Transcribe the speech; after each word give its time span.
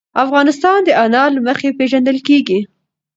افغانستان 0.25 0.79
د 0.85 0.89
انار 1.03 1.29
له 1.35 1.41
مخې 1.47 1.69
پېژندل 1.77 2.17
کېږي. 2.27 2.59